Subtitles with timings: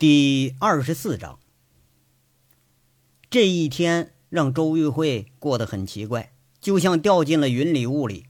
[0.00, 1.38] 第二十四章，
[3.28, 8.24] 这一天让周玉慧过得很奇怪，就像掉进了云里雾里。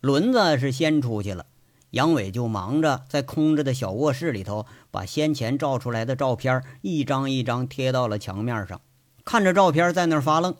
[0.00, 1.44] 轮子是先出去了，
[1.90, 8.80] 杨伟就忙着在空着的小卧室里头，把先前照出来的照片一张一张贴到了墙面上，
[9.22, 10.56] 看着照片在那儿发愣。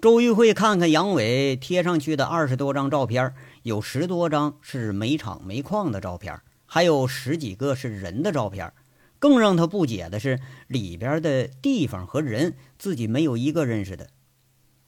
[0.00, 3.32] 周玉慧看看杨伟贴上去的二十多张照片，
[3.62, 8.72] 有十多张是煤厂煤矿的照片，还有十几个是人的照片。
[9.18, 14.08] 更让他不解的是，里边的地方和人自己没有一个认识的。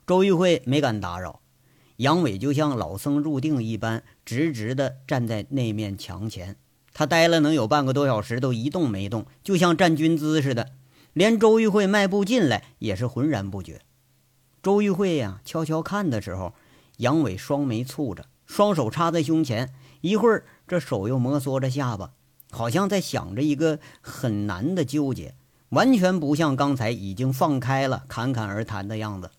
[0.06, 1.41] 周玉慧没敢打扰，
[1.97, 6.56] 杨伟就像老僧入定一般，直直地站在那面墙前。
[6.93, 10.73] 他待了能有半个多小时，都一动没动，就像站军姿似的。
[11.12, 13.81] 连周玉慧迈步进来也是浑然不觉。
[14.62, 16.55] 周玉慧呀，悄悄看的时候，
[16.98, 19.73] 杨伟双眉蹙着，双手插在胸前，
[20.03, 22.12] 一会儿这手又摩挲着下巴。
[22.51, 25.35] 好像在想着一个很难的纠结，
[25.71, 29.31] 完全不像刚才已经放开了侃侃而谈的样子。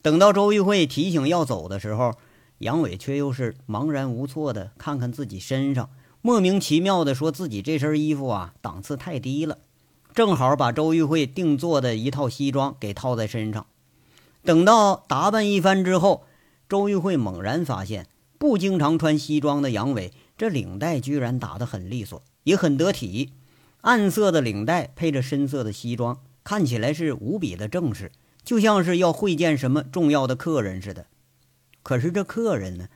[0.00, 2.14] 等到周玉慧提醒要走的时候，
[2.58, 5.90] 杨伟却又是茫然无措的看看自己身上，
[6.22, 9.58] 莫名其妙的说自己这身衣服啊档次太低了，
[10.14, 13.66] 正好把周玉慧定做的一套西装给套在身上。
[14.44, 16.24] 等到打扮一番之后，
[16.68, 18.06] 周玉慧猛然发现，
[18.38, 20.12] 不经常穿西装的杨伟。
[20.38, 23.32] 这领带居然打得很利索，也很得体。
[23.80, 28.12] 暗色的领带配着深色的西装，看起来是无比的正式，
[28.44, 31.06] 就像是要会见什么重要的客人似的。
[31.82, 32.88] 可是这客人呢，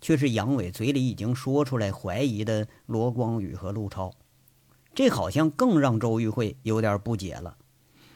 [0.00, 4.12] 却是杨伟嘴里已经说出来怀疑的罗光宇和陆超。
[4.92, 7.56] 这好像更让周玉慧有点不解了。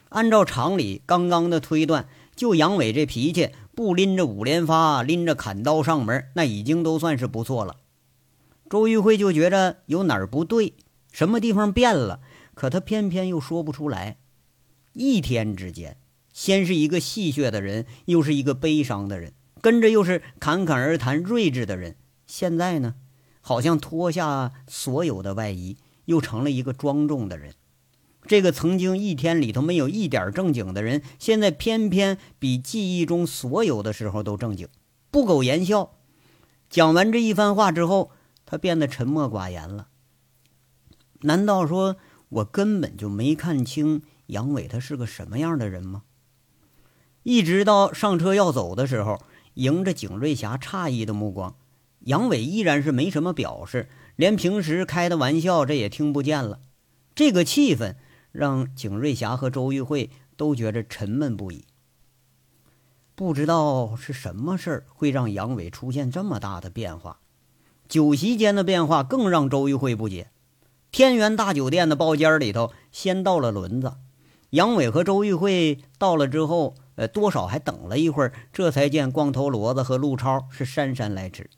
[0.09, 7.77] 按照常理，刚刚的推断，就杨伟这脾气，不拎着五连发，拎着砍刀上门，那已经都算是不错了。
[8.67, 10.73] 周玉慧就觉着有哪儿不对，
[11.11, 12.19] 什么地方变了，
[12.55, 14.17] 可他偏偏又说不出来。
[14.93, 15.97] 一天之间，
[16.33, 22.95] 先是一个戏谑的人，又是一个悲伤的人，跟着又是侃侃而谈、睿智的人，现在呢，
[23.39, 27.53] 好像脱下所有的外衣，又成了一个庄重的人。
[28.25, 34.67] 这个曾经一天里头没有一点正经的人，现在偏偏比记忆中所有的时候都正经，
[35.11, 35.91] 不苟言笑。
[36.67, 38.11] 讲完这一番话之后。
[38.45, 39.87] 他变得沉默寡言了。
[41.21, 41.97] 难道说
[42.29, 46.03] 我根本就没看清杨伟他是个什么样的人吗？
[47.23, 49.19] 一直到上车要走的时候，
[49.55, 51.55] 迎着景瑞霞诧异的目光，
[52.01, 56.59] 杨伟依然是没什么表示，连平时开的玩笑这也听不见了。
[57.15, 57.95] 这个气氛
[58.31, 61.65] 让景瑞霞和周玉慧都觉着沉闷不已。
[63.15, 67.21] 不知道是什么事儿会让杨伟出现这么大的变化。
[67.87, 70.29] 酒席间的变化更让周玉慧不解。
[70.91, 73.93] 天元大酒店的包间里头，先到了轮子，
[74.51, 81.49] 杨伟和周玉慧到了之后，呃，多少还等了一会儿，这才见光头骡子和陆超是姗姗来迟。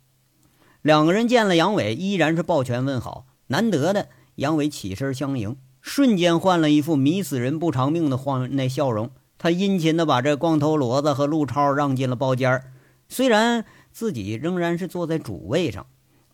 [0.81, 3.27] 两个人见了杨伟，依然是抱拳问好。
[3.47, 9.11] 难得的，杨伟起身相迎，瞬间换了一副迷死人不偿命的慌那笑容。
[9.37, 12.63] 他殷勤的把这光头骡子和陆超让进了包间
[13.07, 15.85] 虽然自己仍然是坐在主位上。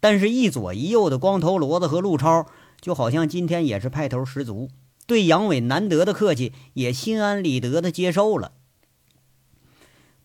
[0.04, 2.46] 但是，一左一右的光头骡子和陆超，
[2.82, 4.68] 就好像今天也是派头十足，
[5.08, 8.52] 对杨伟难得的客气也心安理得的接受了。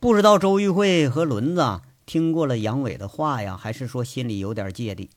[0.00, 5.10] 不知道周玉慧和轮子听过了杨伟的话呀，还是说心里有点芥蒂？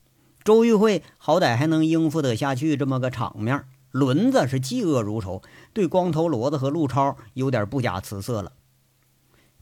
[0.44, 5.42] 周玉慧好歹还能应付得下去这么个场面，轮子是嫉恶如仇，
[5.74, 8.52] 对光头骡子和陆超有点不假辞色了。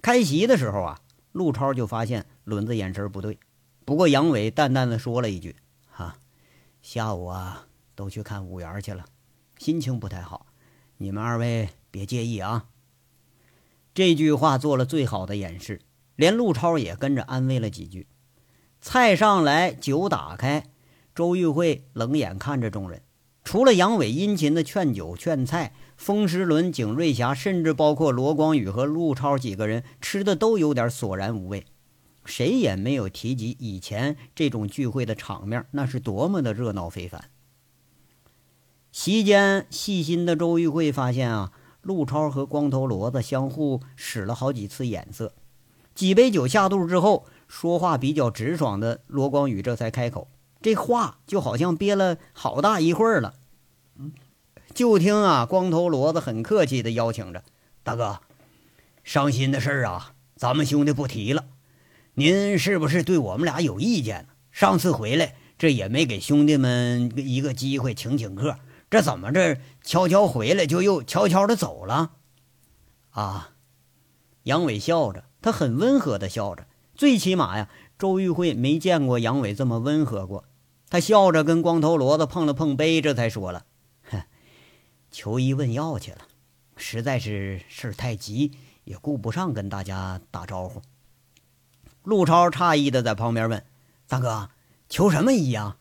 [0.02, 1.00] 开席的时候啊，
[1.32, 3.40] 陆超就发现轮子眼神不对。
[3.90, 5.56] 不过杨伟淡淡的说了一句
[5.90, 6.18] ：“哈，
[6.80, 9.04] 下午啊都去看五元去了，
[9.58, 10.46] 心情不太好，
[10.98, 12.68] 你们二位别介意啊。”
[13.96, 15.82] 这句话做了最好的掩饰，
[16.16, 18.06] 连陆超也跟着安慰了几句。
[18.80, 20.66] 菜上来，酒打开，
[21.16, 23.02] 周玉慧冷眼看着众人，
[23.44, 31.66] 除了杨伟殷勤的劝酒劝菜，风师伦、景瑞霞，甚至包括罗光宇和陆超几个人吃的都有点索然无味。
[32.30, 37.30] 谁也没有提及以前这种聚会的场面，那是多么的热闹非凡。
[38.92, 45.34] 席间细心的周玉慧发现啊，陆超和光头骡子相互使了好几次眼色。
[45.96, 50.28] 几杯酒下肚之后，说话比较直爽的罗光宇这才开口，
[50.62, 53.34] 这话就好像憋了好大一会儿了。
[54.74, 57.44] 就听啊，光头骡子很客气的邀请着
[57.84, 58.20] 大哥，
[59.04, 61.46] 伤心的事儿啊，咱们兄弟不提了。
[62.20, 64.28] 您是不是对我们俩有意见？
[64.52, 68.58] 上次回来，这也没给兄弟们一个机会请请客，
[68.90, 72.12] 这怎么这悄悄回来就又悄悄的走了？
[73.12, 73.52] 啊！
[74.44, 76.68] 杨伟笑着，他很温和的笑着。
[76.94, 80.44] 最起码呀，周玉慧没见过杨伟这么温和过。
[80.90, 83.66] 他笑着跟光头骡子碰了碰杯，这才说了
[84.12, 84.24] ：“哼，
[85.10, 86.28] 求医问药去了，
[86.76, 88.52] 实在是事太急，
[88.84, 90.82] 也顾不上跟大家打招呼。”
[92.04, 93.66] 陆超诧异的在旁边问
[94.08, 94.50] ：“大哥，
[94.88, 95.78] 求什么医呀？”“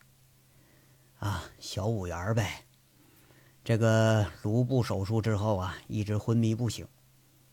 [1.19, 2.65] 啊，小五元呗。
[3.63, 6.87] 这个颅部手术之后啊，一直昏迷不醒。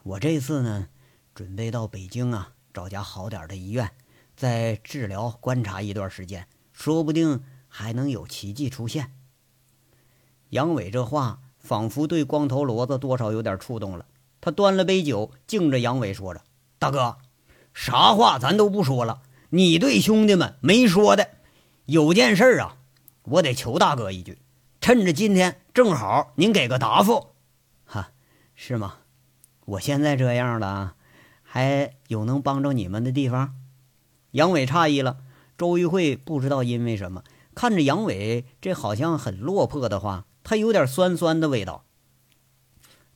[0.03, 0.89] 我这次呢，
[1.35, 3.91] 准备到北京啊，找家好点的医院，
[4.37, 9.15] 再治疗观察一段时间。”说不定还能有奇迹出现。
[10.51, 14.05] 杨伟这话仿佛对光头骡子多少有点触动了。
[14.43, 16.43] 他端了杯酒，敬着杨伟说着
[16.79, 17.17] ：“大哥，
[17.77, 19.21] 啥话咱都不说了，
[19.51, 21.29] 你对兄弟们没说的，
[21.85, 22.79] 有件事啊，
[23.25, 24.39] 我得求大哥一句，
[24.81, 27.35] 趁着今天正好，您给个答复。”
[27.85, 28.13] 哈，
[28.55, 28.95] 是吗？
[29.67, 30.95] 我现在这样了，
[31.43, 33.55] 还有能帮着你们的地方？
[34.31, 35.19] 杨伟诧异了。
[35.59, 37.25] 周玉慧不知道因为什么，
[37.55, 41.85] 看着杨伟这好像很落魄的话，他有点酸酸的味道。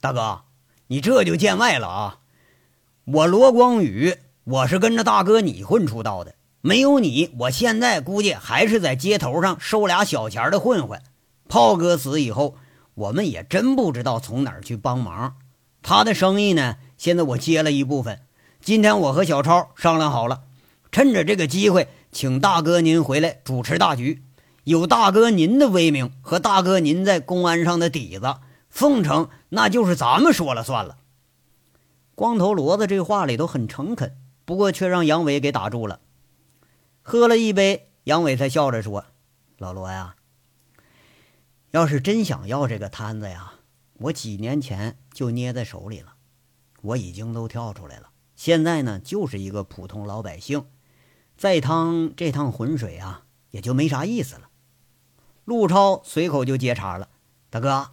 [0.03, 0.43] 大哥，
[0.89, 2.21] 你这就见外了啊！
[3.05, 4.17] 我罗光宇，
[4.51, 11.01] 我是跟着大哥你混出道的，没有你，我现在估计还是在街头上收俩小钱的混混。
[11.49, 12.57] 炮哥死以后，
[12.95, 15.37] 我们也真不知道从哪儿去帮忙。
[15.83, 18.23] 他的生意呢，现在我接了一部分。
[18.61, 20.41] 今天我和小超商量好了，
[20.91, 21.87] 趁着这个机会。
[22.11, 24.25] 请大哥您回来主持大局，
[24.65, 28.35] 有大哥您的威名和大哥您在公安上的底子，
[28.69, 30.97] 凤城那就是咱们说了算了。
[32.17, 34.17] 光头骡子这话里头很诚恳，
[34.51, 36.01] 不过却让杨伟给打住了。
[37.03, 39.05] 喝了一杯，杨伟才笑着说
[39.59, 40.17] ：“老罗呀，
[41.71, 43.53] 要是真想要这个摊子呀，
[43.93, 46.15] 我几年前就捏在手里了。
[46.83, 50.67] 我已经都跳出来了，现在呢就是一个普通老百姓。”
[51.39, 53.23] 再趟这趟浑水啊，
[53.53, 54.51] 也就没啥意思了。
[55.45, 57.09] 陆超随口就接茬了
[57.51, 57.93] ：“大哥，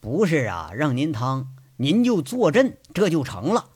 [0.00, 3.70] 不是啊，让您趟，您就坐镇，这就成了。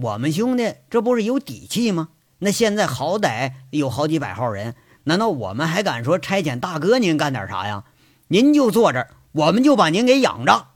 [0.00, 2.10] 我们兄弟这不是有底气吗？
[2.38, 7.84] 那现在好歹有好几百号人，难道我们还敢说差遣大哥您干点啥呀？
[8.28, 10.68] 您就坐这儿，我们就把您给养着。”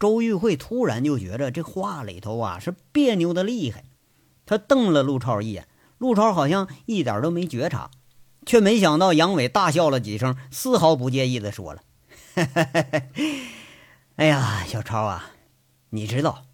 [0.00, 3.84] 周玉慧突然就觉着这话里头啊是别扭的厉害，
[4.44, 5.68] 他瞪了陆超一眼。
[5.98, 7.90] 陆超好像一点都没觉察，
[8.44, 11.82] 却没想到杨伟大笑了几声，丝毫不介意的说了
[14.16, 15.30] ：“哎呀，小超啊，
[15.90, 16.44] 你知道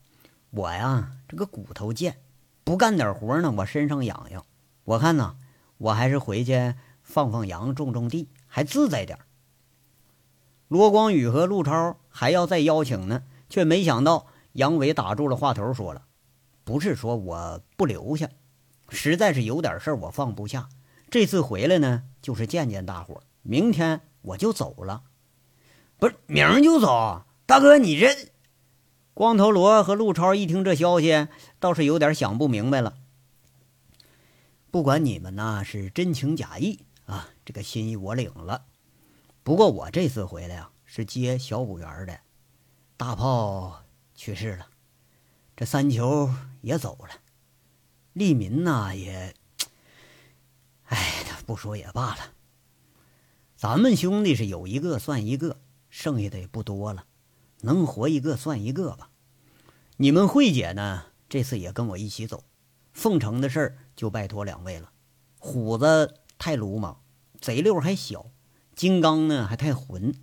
[0.50, 2.20] 我呀这个骨头贱，
[2.64, 4.44] 不干点活呢，我身上痒痒。
[4.84, 5.36] 我看呢，
[5.78, 9.18] 我还是回去放放羊，种种地，还自在点
[10.66, 16.02] 罗光宇和陆超还要再邀请呢，却没想到杨伟打住了话头，说了
[16.64, 18.28] ：“不是说我不留下。”
[18.88, 20.68] 实在是有点事儿，我放不下。
[21.10, 23.22] 这次回来呢，就是见见大伙。
[23.42, 25.02] 明天我就走了，
[25.98, 27.24] 不是明儿就走。
[27.46, 28.29] 大哥，你这……
[29.20, 31.28] 光头罗和陆超一听这消息，
[31.58, 32.96] 倒是有点想不明白了。
[34.70, 38.64] 不管你们呐是真情假意啊，这个心意我领了。
[39.42, 42.18] 不过我这次回来啊，是接小五元的。
[42.96, 43.82] 大炮
[44.14, 44.66] 去世了，
[45.54, 46.30] 这三球
[46.62, 47.10] 也走了。
[48.14, 49.34] 利民呐，也，
[50.84, 52.20] 哎，不说也罢了。
[53.54, 55.60] 咱们兄弟是有一个算一个，
[55.90, 57.04] 剩下的也不多了，
[57.60, 59.08] 能活一个算一个吧。
[60.02, 62.44] 你们慧姐呢，这次也跟我一起走。
[62.94, 64.90] 凤城的事儿就拜托两位了。
[65.38, 67.02] 虎子太鲁莽，
[67.38, 68.30] 贼溜还小；
[68.74, 70.14] 金刚呢还太混。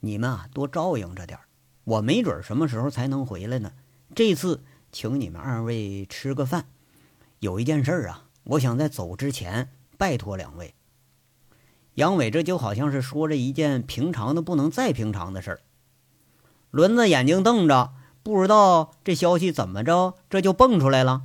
[0.00, 1.44] 你们啊，多照应着点儿。
[1.84, 3.72] 我没准什么时候才能回来呢。
[4.16, 6.66] 这次请你们二位吃个饭。
[7.38, 10.74] 有一件事啊，我想在走之前拜托两位。
[11.94, 15.60] 杨伟这就好像是说着一件平常的不能再平常的事儿。
[16.72, 21.22] 轮子眼睛瞪着，不知道这消息怎么着，这就蹦出来了。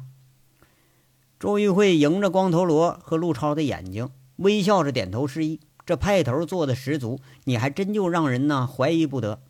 [1.39, 9.41] 周玉慧迎着光头罗和陆超的眼睛，微笑着点头示意，这派头做的十足，你还真就让人呢怀疑不得。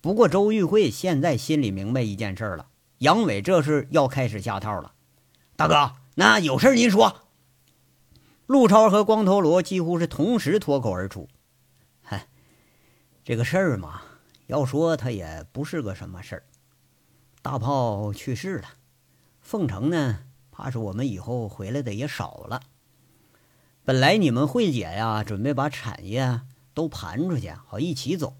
[0.00, 2.66] 不过周玉慧现在心里明白一件事了，
[2.98, 4.92] 杨伟这是要开始下套了，
[5.56, 5.92] 大哥。
[6.16, 7.16] 那有事您说。
[8.46, 11.28] 陆超和光头罗几乎是同时脱口而出
[12.02, 12.26] ：“嗨，
[13.22, 14.02] 这个事儿嘛，
[14.48, 16.42] 要说他也不是个什么事儿。
[17.42, 18.68] 大炮去世了，
[19.40, 20.18] 凤城呢，
[20.50, 22.60] 怕是我们以后回来的也少了。
[23.82, 26.42] 本来你们慧姐呀，准备把产业
[26.74, 28.36] 都盘出去，好一起走。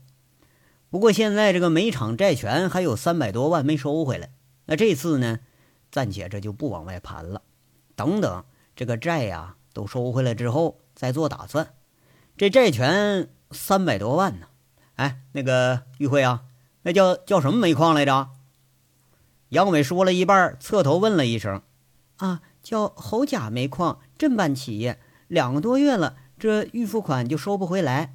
[0.91, 4.31] 不过现在这个煤厂债权还有三百多万没收回来，
[4.67, 5.41] 那这次呢，
[5.91, 7.41] 暂且这就不往外盘了，
[7.97, 8.45] 等等
[8.77, 11.73] 这个债呀都收回来之后再做打算。
[12.37, 14.49] 这债权三百多万呢，
[14.97, 16.45] 哎，那个玉慧啊，
[16.83, 18.29] 那叫叫什么煤矿来着？
[19.51, 21.63] 杨伟说了一半，侧头问了一声
[22.19, 28.15] ：“啊，叫侯甲煤矿，镇办企业，两个多月了，这预付款就收不回来。”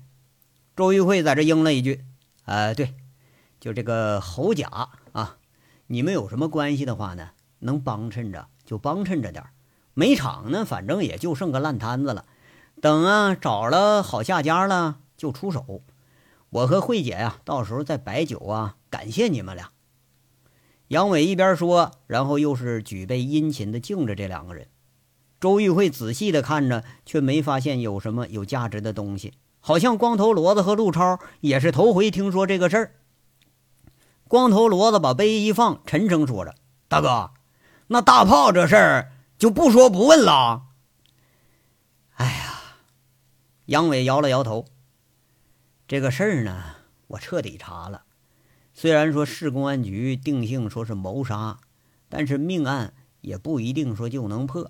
[0.78, 2.06] 周玉慧在这应了一句。
[2.46, 2.94] 呃，对，
[3.60, 5.36] 就这个侯甲啊，
[5.88, 7.32] 你们有什么关系的话呢？
[7.60, 9.50] 能帮衬着就帮衬着点儿。
[9.94, 12.24] 煤厂呢，反正也就剩个烂摊子了。
[12.82, 15.82] 等啊，找了好下家了就出手。
[16.50, 19.72] 我和慧姐呀，到时候再摆酒啊，感谢你们俩。
[20.96, 24.70] 杨伟一边说，然后又是举杯殷勤的敬着这两个人。
[25.42, 29.34] 周玉慧仔细的看着，却没发现有什么有价值的东西。
[29.60, 32.96] 好像光头骡子和陆超也是头回听说这个事儿。
[34.30, 36.56] 光头骡子把杯一放，沉声说着
[36.88, 37.32] ：“大哥，
[37.88, 40.68] 那大炮这事儿就不说不问了。”
[42.16, 42.78] 哎呀，
[43.66, 44.64] 杨伟摇了摇头。
[45.90, 46.64] 这个事儿呢，
[47.08, 48.05] 我彻底查了。
[48.78, 51.58] 虽然说市公安局定性说是谋杀，
[52.10, 54.70] 但是命案也不一定说就能破。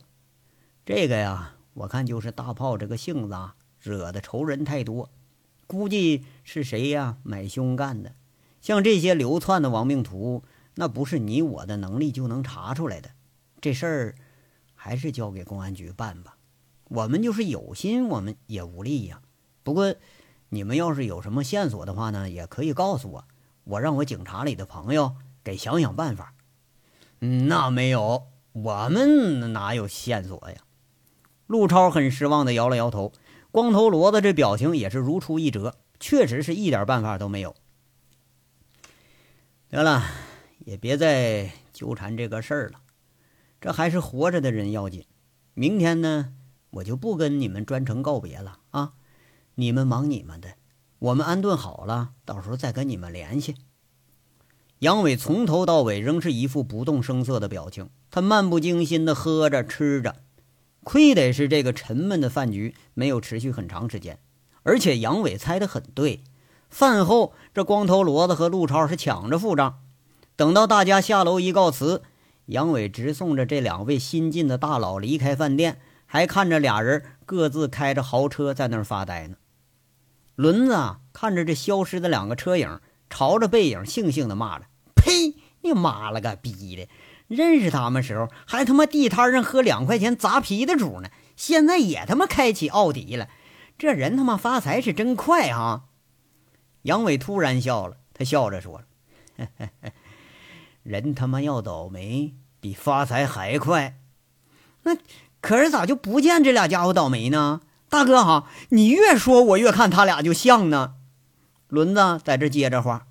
[0.85, 3.55] 这个呀，我看就是大炮这个性子啊。
[3.79, 5.11] 惹的仇人太多，
[5.67, 8.13] 估计是谁呀买凶干的？
[8.61, 10.43] 像这些流窜的亡命徒，
[10.75, 13.11] 那不是你我的能力就能查出来的。
[13.61, 14.15] 这事儿
[14.73, 16.37] 还是交给公安局办吧。
[16.89, 19.21] 我们就是有心，我们也无力呀。
[19.61, 19.95] 不过
[20.49, 23.25] 你们要是有什么线索的话呢，也可以告诉我，
[23.65, 26.33] 我让我警察里的朋友给想想办法。
[27.19, 30.57] 那没有，我们哪有线索呀？
[31.47, 33.11] 陆超很失望的摇了摇头。
[33.51, 37.55] 光头骡子这表情也是如出一辙，确实是一点办法都没有。
[39.69, 40.03] 得了，
[40.59, 42.81] 也别再纠缠这个事儿了，
[43.61, 45.05] 这还是活着的人要紧。
[45.53, 46.33] 明天呢，
[46.69, 48.93] 我就不跟你们专程告别了啊！
[49.55, 50.55] 你们忙你们的，
[51.05, 53.55] 我们安顿好了，到时候再跟你们联系。
[54.79, 60.15] 杨伟从头到尾仍是一副不动声色的表情，他漫不经心的喝着吃着。
[60.83, 64.17] 亏得是这个沉闷的饭局没有持续很长时间，
[64.63, 66.23] 而且杨伟猜得很对。
[66.69, 69.81] 饭后，这光头骡子和陆超是抢着付账。
[70.35, 72.01] 等到大家下楼一告辞，
[72.47, 79.37] 杨伟直送着这两位新晋的大佬离开饭店，还看着俩人各自开着豪车在那儿发呆呢。
[80.35, 84.65] 轮子看着这消失的两个车影，朝着背影悻悻地骂着
[84.95, 85.35] ：“呸！
[85.61, 86.87] 你妈了个逼的！”
[87.27, 93.29] 认识他们时候还他妈地摊上喝两块钱砸啤的主呢，现在也他妈开起奥迪了，
[93.77, 95.85] 这人他妈发财是真快啊！
[96.83, 98.85] 杨伟突然笑了，他笑着说了
[100.83, 103.97] ：“人他妈要倒霉比发财还快。
[104.83, 104.95] 那
[105.41, 107.61] 可是咋就不见这俩家伙倒霉呢？
[107.95, 110.95] 大哥哈，你越说我越看他俩就像呢。”
[111.69, 113.07] 轮子在这接着话，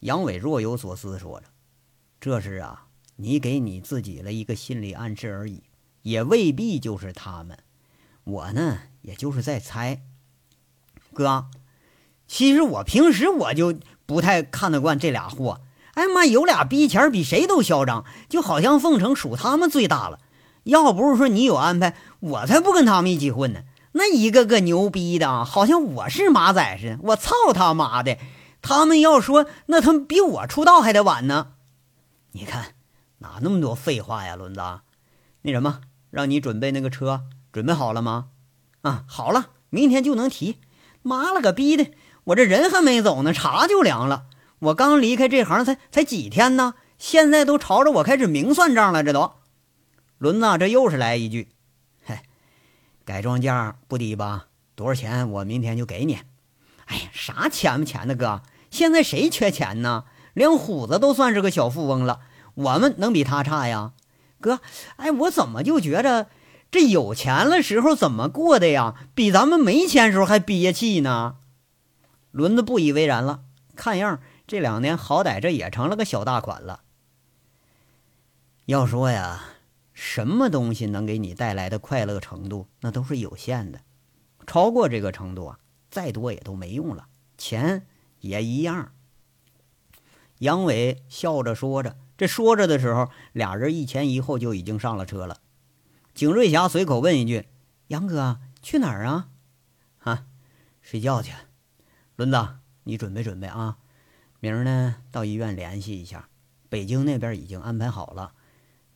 [0.00, 1.46] 杨伟若有所思说着
[2.20, 2.82] ：“这是啊。”
[3.16, 5.62] 你给你自己了一个心理暗示而已，
[6.02, 7.58] 也未必就是他们。
[8.24, 10.02] 我呢，也就是在猜。
[11.12, 11.46] 哥，
[12.26, 15.60] 其实我平时我就不太看得惯这俩货。
[15.92, 20.18] 哎妈，有俩逼钱比谁都嚣张，就好像凤城属他们最大了。
[20.64, 23.62] 要不是说你有安排，我才不跟他们一起混呢。
[23.94, 26.98] 那一个个牛逼的啊，好像我是马仔似的。
[27.02, 28.18] 我操他妈的！
[28.62, 31.54] 他们要说，那他们比我出道还得晚呢。
[32.32, 32.74] 你看。
[33.18, 34.60] 哪那么多废话呀，轮子！
[35.42, 37.22] 那什么，让你准备那个车，
[37.52, 38.26] 准备好了吗？
[38.82, 40.58] 啊，好了，明天就能提。
[41.00, 41.92] 妈了个逼的，
[42.24, 44.26] 我这人还没走呢，茶就凉了。
[44.58, 49.02] 我刚离开这行才才几天呢，现在都朝着我开始明算账了。
[49.02, 49.36] 这都，
[50.18, 51.48] 轮子，这又是来一句，
[53.04, 54.46] 改装价不低吧？
[54.74, 55.30] 多少钱？
[55.30, 56.18] 我明天就给你。
[56.86, 60.04] 哎呀，啥钱不钱的哥，现在谁缺钱呢？
[60.32, 62.20] 连虎子都算是个小富翁了。
[62.54, 63.92] 我们能比他差呀，
[64.40, 64.60] 哥？
[64.96, 66.28] 哎，我怎么就觉着
[66.70, 71.36] 这有钱了时候怎么过的呀，比咱们没钱时候还憋气呢？
[72.32, 73.42] 轮子不以为然了，
[73.76, 76.80] 看样这两年好歹这也成了个小大款了。
[78.66, 79.44] 要说呀，
[79.94, 83.80] 什么东西能给你带来的快乐程度，那都是有限的，
[84.46, 85.58] 超过这个程度啊，
[85.88, 87.06] 再多也都没用了，
[87.38, 87.86] 钱
[88.20, 88.92] 也一样。
[90.40, 91.96] 杨伟笑着说着。
[92.16, 95.40] 这说着的时候，俩人一前一后就已经上了车了。
[96.14, 97.48] 景瑞霞随口问一句
[97.88, 99.30] ：“杨哥去哪儿啊
[99.98, 100.26] ？”“啊，
[100.80, 101.32] 睡觉去。
[102.14, 102.48] ”“轮子，
[102.84, 103.78] 你准备准备啊。
[104.38, 106.28] 明儿呢到医院联系一下，
[106.68, 108.32] 北京那边已经安排好了。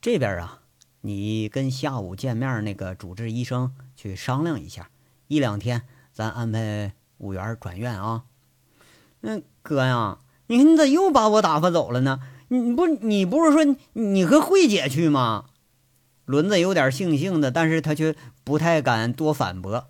[0.00, 0.62] 这边啊，
[1.08, 4.90] 你跟下午见面那个主治医生去商量一下，
[5.28, 8.24] 一两天咱安排五元转院啊。
[9.20, 12.20] 那哥呀，你看你咋又把我打发走了呢？
[12.48, 15.46] 你不你不是说你和慧姐去吗？
[16.26, 19.86] 轮子有点悻悻的，但是他却不太敢多反驳。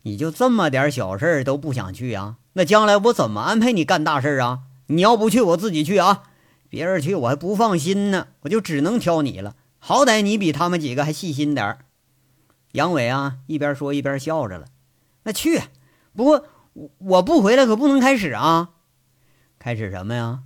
[0.00, 2.38] 你就这么点小事儿都不想去啊？
[2.54, 4.60] 那将来我怎么安排你干大事啊？
[4.86, 6.22] 你要不去，我自己去啊。
[6.70, 9.54] 别人去我还不放心呢，我就只能挑你了。
[9.86, 11.78] 好歹你比他们几个还细心点儿。
[12.72, 14.66] 杨伟啊，一边说一边笑着了。
[15.22, 15.62] 那去，
[16.12, 16.44] 不过
[16.98, 18.70] 我不回来可不能开始啊。
[19.60, 20.42] 开始什么呀？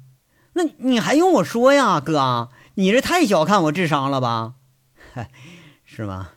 [0.52, 2.50] 那你还用我说呀，哥？
[2.74, 4.56] 你这太小看我智商了吧？
[5.86, 6.32] 是吗？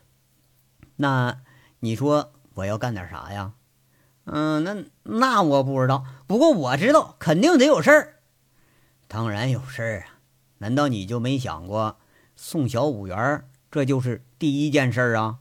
[0.95, 1.41] 那
[1.81, 3.51] 你说我要干点啥呀？
[4.24, 8.22] 嗯，那那我不知道，不过我知道肯定得有事儿。
[9.10, 10.24] 当然有事儿啊！
[10.60, 11.98] 难道你就没想过
[12.45, 13.45] 送小五元？
[13.71, 15.38] 这就是第一件事啊！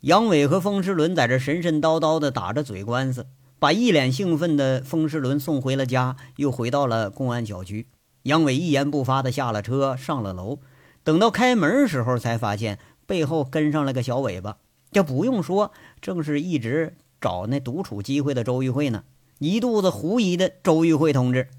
[0.00, 3.26] 杨伟和风师伦在这神神叨叨的打着嘴官司，
[3.58, 7.86] 把一脸兴奋的风师伦送回了家，又回到了公安小区。
[8.22, 10.58] 杨伟一言不发的下了车，上了楼。
[11.04, 14.56] 等到开门时候，才发现背后跟上了个小尾巴。
[14.90, 19.04] 这不用说，正是一直找那独处机会的周玉慧呢。
[19.40, 21.50] 一肚子狐疑的周玉慧同志。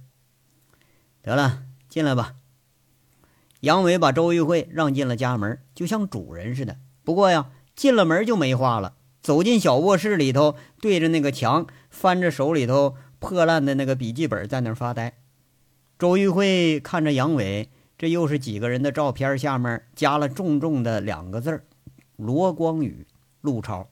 [1.22, 2.34] 得了，进来吧。
[3.62, 6.78] 杨伟把周玉慧让进了家门，就像主人似的。
[7.04, 8.96] 不过呀，进了门就没话了。
[9.22, 15.18] 走进小卧室里头，对着那个墙，翻着手里头破烂的那个笔记本，在那儿发呆。
[15.98, 21.66] 周玉慧看着杨伟，这又是几个人的照片，下面加了重重的两个字儿：
[22.16, 23.06] 罗光宇、
[23.42, 23.90] 陆超。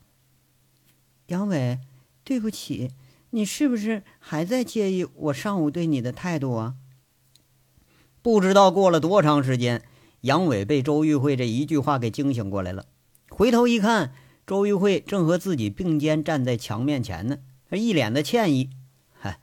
[1.26, 1.80] 杨伟，
[2.22, 2.92] 对不起，
[3.30, 6.76] 你是不是还在介意我上午对你的态度啊？
[8.26, 9.84] 不知道过了多长时间，
[10.22, 12.86] 杨伟被周玉慧这一句话给惊醒过来了。
[13.30, 17.38] 回头一看，周玉慧正和自己并肩站在墙面前呢，
[17.70, 18.70] 一脸的歉意
[19.16, 19.38] ：“嗨，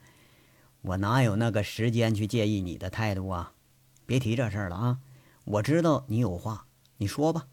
[0.81, 3.53] 我哪有那个时间去介意你的态度啊？
[4.05, 4.97] 别提这事儿了啊！
[5.45, 6.65] 我知道你有话，
[6.97, 7.45] 你说吧。”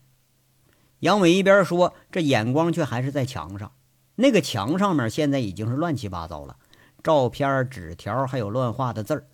[0.98, 3.70] 杨伟一边说，这眼光却还是在墙上。
[4.16, 6.56] 那个墙上面现在已经是乱七八糟了，
[7.04, 9.28] 照片、纸条，还有乱画的字儿。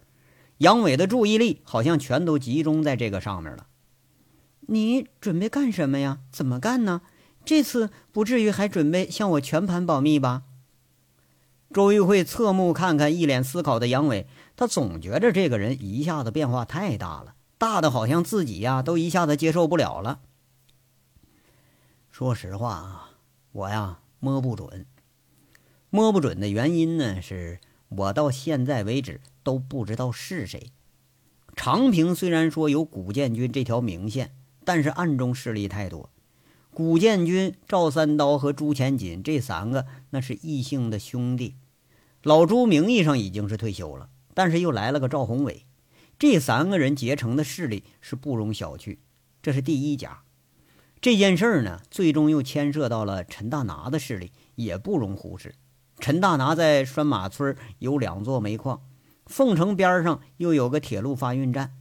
[0.58, 3.66] 杨伟的注意力好像全都集中在这个上面了。
[4.68, 6.20] 你准备干什么呀？
[6.30, 7.02] 怎么干呢？
[7.44, 10.44] 这次不至于还准备向我全盘保密吧？
[11.72, 20.20] 周玉慧侧目看看一脸思考的杨伟，他总觉着这个人一下子变化太大了，大的好像自己呀都一下子接受不了了。
[22.10, 23.10] 说实话啊，
[23.52, 24.86] 我呀摸不准，
[25.90, 27.60] 摸不准的原因呢是。
[27.88, 30.72] 我到现在为止都不知道是谁。
[31.54, 36.10] 长平虽然说有古建军这条明线，但是暗中势力太多。
[36.74, 41.54] 古建军、赵三刀和朱前锦这三个那是异姓的兄弟。
[42.24, 45.64] 老朱名义上已经是退休了，但是又来了个赵宏伟。
[46.18, 48.98] 这三个人结成的势力是不容小觑。
[49.40, 50.22] 这是第一家。
[51.00, 55.54] 这件事儿呢，最终又牵涉到了陈大拿的势力，也不容忽视。
[55.98, 58.82] 陈大拿在拴马村有两座煤矿，
[59.26, 61.72] 凤城边上又有个铁路发运站，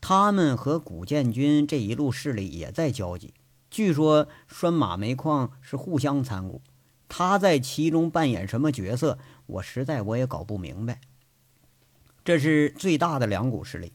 [0.00, 3.34] 他们和古建军这一路势力也在交集。
[3.70, 6.60] 据说拴马煤矿是互相参股，
[7.08, 11.00] 他在其中扮演什么角色，我实在我也搞不明白。
[12.24, 13.92] 这是最大的两股势力，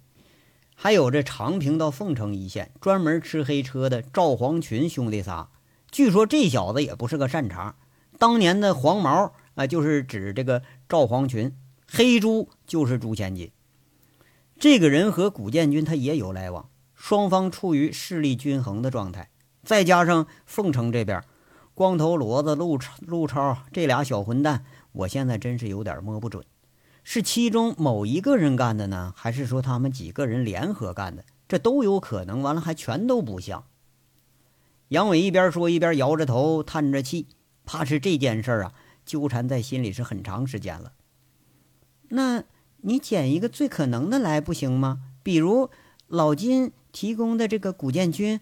[0.75, 5.49] 还有这长平到凤城一线专门吃黑车的赵黄群兄弟仨，
[5.91, 7.75] 据说这小子也不是个善茬，
[8.17, 9.33] 当年的黄毛。
[9.55, 11.53] 啊，就是指这个赵黄群，
[11.93, 13.51] 黑猪就是朱千金。
[14.58, 19.30] 这个人和古建军他也有来往，双方处于势力均衡的状态。
[19.62, 21.21] 再加上凤城这边，
[21.73, 26.45] 光头骡子陆超、陆超这俩小混蛋，我现在真是有点摸不准，
[27.04, 31.25] 是其中某一个人干的呢，还是说他们几个人联合干的？
[31.49, 32.41] 这都有可能。
[32.41, 33.65] 完了，还全都不像。
[34.88, 37.27] 杨伟一边说一边摇着头，叹着气，
[37.65, 38.73] 怕是这件事啊。
[39.06, 40.93] 纠缠在心里是很长时间了。
[42.13, 42.43] 那
[42.78, 45.02] 你捡一个最可能的来不行吗？
[45.24, 45.69] 比如
[46.08, 48.39] 老金提供的这个古建军。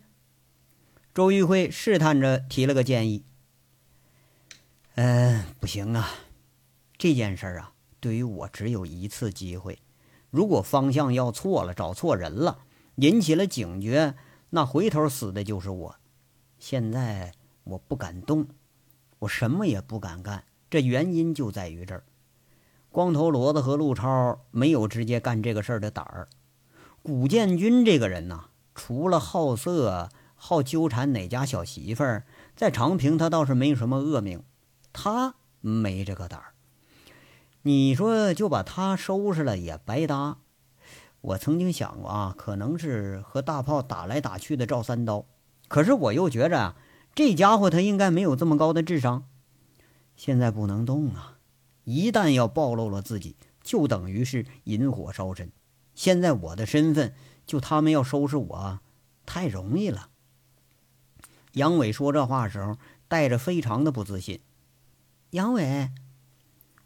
[1.14, 3.24] 周玉慧试探着提了个建议。
[4.96, 6.10] 嗯，不行啊，
[6.98, 9.80] 这件事儿啊，对于我只有一次机会。
[10.30, 12.60] 如果方向要错了，找错人了，
[12.96, 14.16] 引起了警觉，
[14.52, 15.96] 那回头死的就是我。
[16.58, 18.48] 现在我不敢动，
[19.20, 20.44] 我什么也不敢干。
[20.70, 22.04] 这原因就在于这儿，
[22.91, 26.28] 光头骡子和陆超没有直接干这个事儿的胆儿。
[27.02, 32.25] 古建军这个人呐，除了好色、好纠缠哪家小媳妇儿，
[32.56, 34.43] 在长平他倒是没什么恶名，
[34.91, 36.54] 他没这个胆儿。
[37.62, 40.38] 你说就把他收拾了也白搭。
[41.21, 45.25] 我曾经想过啊，可能是和大炮打来打去的赵三刀，
[45.67, 46.75] 可是我又觉着，
[47.13, 49.25] 这家伙他应该没有这么高的智商。
[50.15, 51.38] 现在不能动啊，
[51.89, 55.52] 一旦要暴露了自己，就等于是引火烧身。
[55.95, 57.15] 现在我的身份，
[57.47, 58.80] 就他们要收拾我，
[59.25, 60.10] 太容易了。
[61.54, 64.39] 杨伟说这话时候带着非常的不自信。
[65.32, 65.89] 杨伟，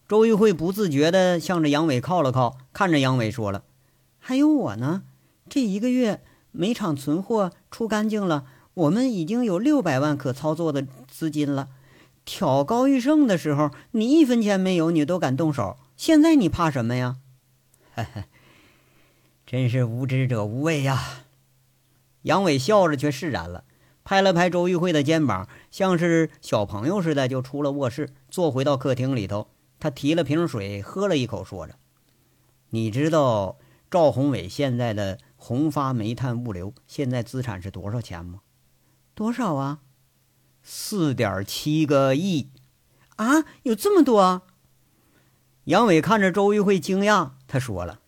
[0.07, 3.65] 周玉慧不自觉地向着杨伟靠了靠，看着杨伟说了。
[4.19, 5.03] 还有我呢，
[5.49, 11.67] 这一个月煤厂存货出干净了，我们已经有六百万可操作的资金了。
[12.25, 15.77] 挑高玉胜的时候，你一分钱没有，你都敢动手。
[15.95, 17.17] 现在你怕什么呀？
[17.93, 18.23] 嘿嘿，
[19.45, 21.25] 真是无知者无畏呀！
[22.23, 23.65] 杨伟笑着却释然了，
[24.03, 29.49] 拍了拍周玉慧的肩膀，像是小朋友似的，就出了卧室，坐回到客厅里头。
[29.79, 31.75] 他提了瓶水，喝了一口，说着
[32.71, 33.57] ：“你知道？”
[33.91, 38.39] 赵宏伟现在的宏发煤炭物流现在资产是多少钱吗？
[39.13, 39.81] 多少啊？
[40.63, 42.49] 四点七个亿
[43.17, 43.45] 啊！
[43.63, 44.47] 有这么多？
[45.65, 47.99] 杨伟看着周玉慧惊讶，他说了：“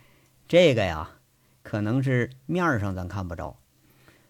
[0.46, 1.10] 这个呀，
[1.62, 3.56] 可能是面上咱看不着，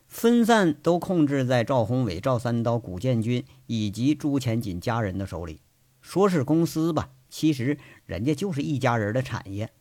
[0.07, 5.61] 分散都控制在赵宏伟、赵三刀、古建军以及朱前锦家人的手里。
[6.01, 9.73] 说是公司吧，其实人家就是一家人的产业。”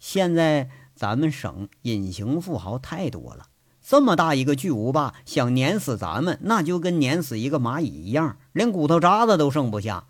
[0.00, 3.48] 现在咱们省隐形富豪太多了，
[3.90, 10.08] 这么大一个巨无霸想碾死咱们，那就跟碾死一个蚂蚁一样，连骨头渣子都剩不下。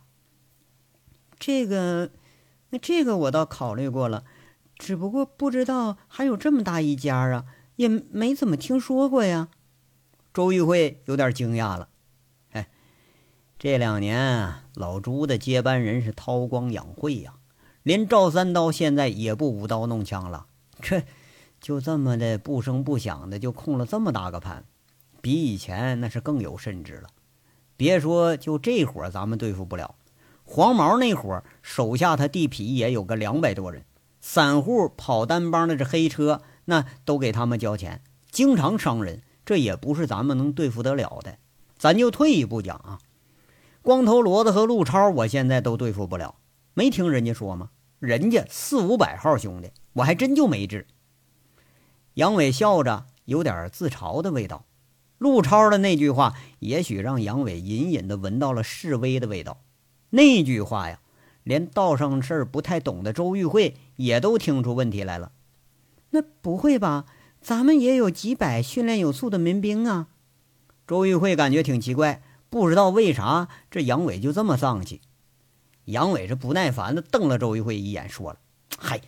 [1.39, 2.11] 这个，
[2.71, 4.25] 那这个我倒考虑过了，
[4.77, 7.45] 只不过不知道还有这么大一家啊，
[7.77, 9.47] 也没怎么听说过呀。
[10.35, 11.89] 周玉慧有点惊讶了。
[12.51, 12.69] 哎，
[13.61, 17.35] 这两年老朱的接班人是韬光养晦呀。
[17.85, 20.47] 连赵三刀现在也不舞刀弄枪了，
[20.83, 21.05] 这
[21.61, 24.65] 就这么的不声不响的就控了这么大个盘，
[25.21, 27.09] 比以前那是更有甚至了。
[27.77, 29.95] 别说就这伙咱们对付不了，
[30.45, 33.85] 黄毛那伙手下他地痞也有个两百多人，
[34.21, 41.39] 散户跑单帮的这黑车那都给他们交钱，经常伤人，这也不是咱们能对付得了的。
[41.77, 42.99] 咱就退一步讲啊，
[43.83, 46.35] 光头骡子和陆超，我现在都对付不了，
[46.75, 47.71] 没听人家说吗？
[48.01, 50.87] 人家四五百号兄弟，我还真就没治。
[52.19, 54.65] 杨伟笑着，有点自嘲的味道。
[55.19, 59.61] 陆超的那句话，也许让杨伟隐隐的闻到了示威的味道。
[60.11, 60.99] 那句话呀，
[61.45, 65.31] 连道上事儿不太懂的周玉慧也都听出问题来了。
[66.11, 67.05] 那不会吧？
[67.41, 70.09] 咱们也有几百训练有素的民兵啊！
[70.89, 75.03] 周玉慧感觉挺奇怪，不知道为啥这杨伟就这么丧气。
[75.85, 78.41] 杨伟是不耐烦的瞪了周玉慧一眼，说了
[78.77, 79.01] ：“嗨，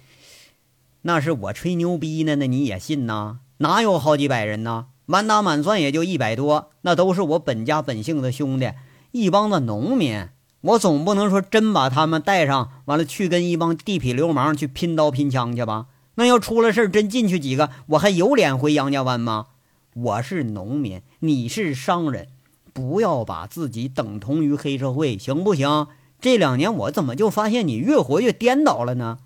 [1.03, 3.39] 那是我吹牛逼呢，那你也信呐？
[3.59, 4.87] 哪有好几百人呢？
[5.07, 8.73] 满打满算也就一百多，那都是我本家本姓的兄弟，
[9.13, 10.29] 一帮子农民。
[10.61, 15.87] 我总不能说真把他们带上，完了去跟一帮地痞流氓去拼刀拼枪去吧？
[16.17, 19.47] 那要出了事真进去几个，我还有脸回杨家湾吗？
[19.95, 22.29] 我是农民，你是商人，
[22.73, 25.87] 不要把自己等同于黑社会，行不行？”
[26.21, 29.19] 这两年我怎么就发现你越活越颠倒了呢？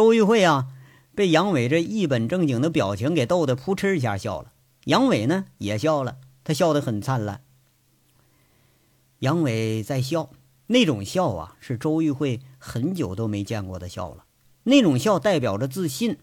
[0.00, 0.68] 周玉慧啊，
[1.14, 4.50] 被杨伟这一本正经的表情给逗得扑哧一下笑了。
[4.86, 7.42] 杨伟呢也笑了，他笑得很灿烂。
[9.18, 10.30] 杨伟在笑，
[10.68, 14.24] 那种笑啊，是周玉慧很久都没见过的笑了。
[14.62, 16.16] 那种笑代表着自信，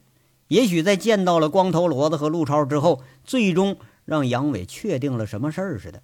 [0.47, 6.01] 也许在见到了光头骡子和陆超之后，最终让杨伟确定了什么事儿似的。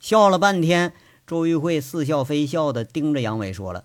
[0.00, 0.92] 笑了半天。
[1.24, 3.84] 周玉慧似笑非笑地盯着杨伟说了：“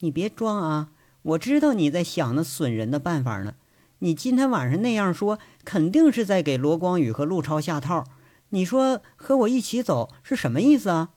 [0.00, 0.90] 你别装啊，
[1.24, 3.54] 我知道你在想那损人的办法呢。
[4.00, 8.04] 你今天晚上那样说，肯定是在给罗光宇和陆超下套。
[8.50, 11.10] 你说和我一起走是什么意思啊？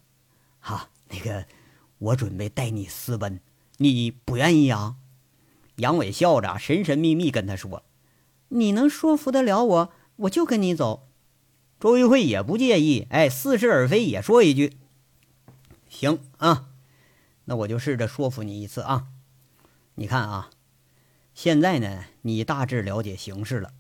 [0.60, 1.46] 哈，那个，
[1.98, 3.41] 我准备带你私奔，
[3.78, 4.96] 你不愿意啊？”
[5.78, 7.84] 杨伟笑着神神秘秘跟他说
[8.50, 11.10] ：“你能说服得了我，我就跟你走。”
[11.80, 14.78] 周玉慧也不介意，哎，似是而非也说一句。
[15.89, 16.70] 行啊，
[17.46, 19.08] 那我就试着说服你一次啊。
[20.00, 20.52] 你看啊，
[21.34, 23.72] 现在呢，你大致了解形势了。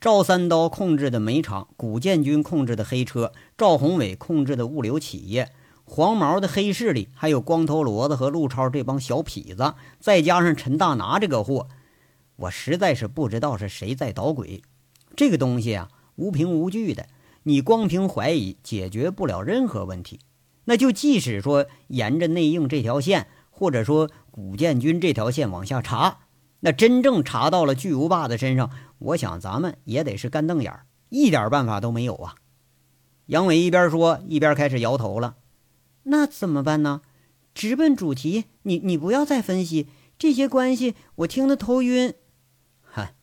[0.00, 5.52] 赵三刀控制的煤厂，古建军控制的黑车，赵宏伟控制的物流企业，
[5.84, 11.68] 黄毛的黑势力，还有光头骡子和陆超这帮小痞子，再加上陈大拿这个货，
[12.34, 14.62] 我实在是不知道是谁在捣鬼。
[15.14, 17.06] 这个东西啊，无凭无据的，
[17.44, 20.18] 你光凭怀疑解决不了任何问题。
[20.64, 23.28] 那就即使说沿着内应这条线，
[23.62, 26.22] 或者说古建军这条线往下查，
[26.58, 32.34] 那真正查到了巨无霸的身上，我想咱们也得是干瞪眼，一点办法都没有啊。
[33.26, 35.36] 杨伟一边说，一边开始摇头了。
[36.02, 37.02] 那怎么办呢？
[37.54, 39.86] 直奔主题，你你不要再分析
[40.18, 42.14] 这些关系，我听得头晕。
[42.82, 43.14] 嗨，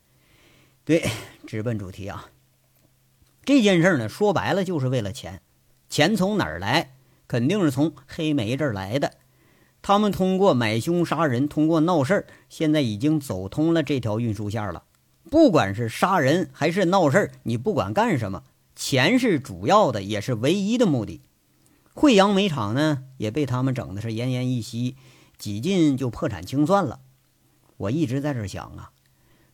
[0.85, 1.05] 对，
[1.45, 2.29] 直奔主题啊。
[3.43, 5.41] 这件事呢，说白了就是为了钱。
[5.89, 6.95] 钱从哪儿来？
[7.27, 9.15] 肯定是从黑莓这儿来的。
[9.81, 14.83] 他们通过买凶杀人，通过闹事儿，现在已经走通了这条运输线了。
[15.29, 18.43] 不管是杀人还是闹事儿，你不管干什么，
[18.75, 21.21] 钱是主要的，也是唯一的目的。
[21.93, 24.95] 惠阳煤厂呢，也被他们整的是奄奄一息，
[25.37, 26.99] 几近就破产清算了。
[27.77, 28.91] 我一直在这想啊，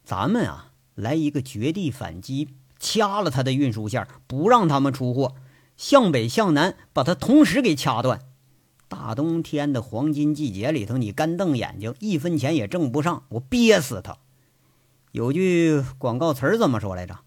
[0.03, 5.35] 咱们啊来一个绝地反击，掐了他的运输线，不让他们出货，
[5.75, 8.21] 向北向南把他同时给掐断。
[8.97, 14.17] 大冬天的黄金季节里头，你干瞪眼睛，一分钱也挣不上，我憋死他。
[15.11, 17.19] 有句广告词儿怎么说来着？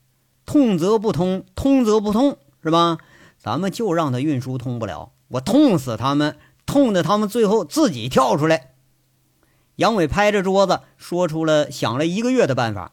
[0.46, 2.96] 痛则不通，通则不通，是吧？
[3.36, 8.72] 咱们就让他运输通不了，我痛死他们，痛的他们最后自己跳出来。
[9.76, 12.92] 杨伟拍着桌子说出了想了一个月的办法。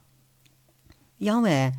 [1.19, 1.71] 杨伟，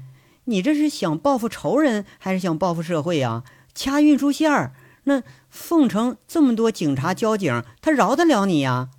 [0.45, 3.45] 你这是想报复仇人，还是想报复社会呀？
[3.75, 4.73] 掐运输线儿，
[5.05, 5.23] 那
[5.57, 8.91] 凤城这么多警察交警，他饶得了你呀？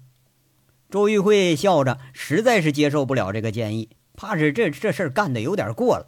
[0.89, 6.07] 周玉慧笑着，实在是接受不了这个建议，怕是这这事儿干的有点过了。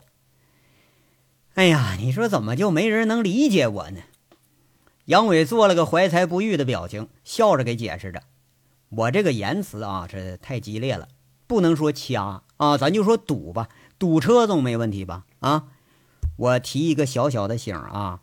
[1.54, 4.00] 哎呀，你说怎么就没人能理解我呢？
[5.06, 8.24] 杨伟做了个怀才不遇的表情，笑着给解释着
[8.90, 11.08] ：“我这个言辞啊，这太激烈了，
[11.46, 15.26] 不能说掐啊，咱就说堵吧，堵车总没问题吧？
[15.40, 15.66] 啊，
[16.38, 18.22] 我提一个小小的醒啊，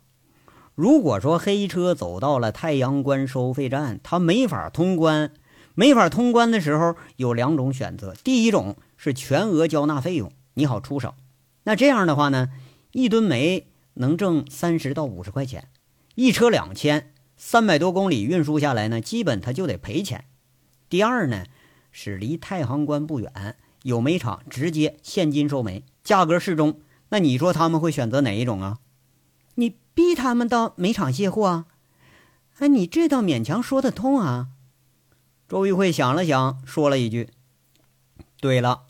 [0.77, 5.31] 如果说黑车走到了太阳关收费站，它没法通关，
[5.73, 11.15] 没法通关的时候有两种选择，第一种是全额交纳费用，你好出手，
[11.63, 12.49] 那这样的话呢？”
[12.93, 15.67] 一吨煤能挣三十到五十块钱，
[16.13, 20.25] 一车两千，三百多公里运输下来呢，基本他就得赔钱。
[20.87, 21.45] 第二呢，
[21.91, 26.79] 是离太行关不远，有煤厂直接现金收煤，价格适中。
[27.09, 28.77] 那你说他们会选择哪一种啊？
[29.55, 31.65] 你逼他们到煤厂卸货啊？
[32.59, 34.49] 哎，你这倒勉强说得通啊。
[35.49, 37.31] 周玉慧想了想，说了一句
[38.39, 38.83] ：“对了，